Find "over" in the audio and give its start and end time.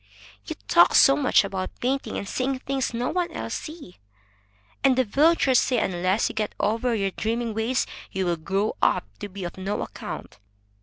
6.59-6.95